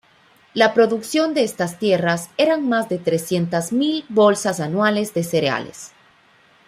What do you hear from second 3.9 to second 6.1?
bolsas anuales de cereales.